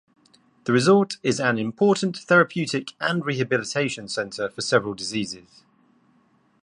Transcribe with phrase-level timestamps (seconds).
[0.63, 5.61] The resort is an important therapeutic and rehabilitation centre for several diseases.